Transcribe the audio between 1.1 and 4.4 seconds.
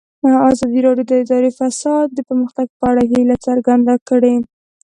اداري فساد د پرمختګ په اړه هیله څرګنده کړې.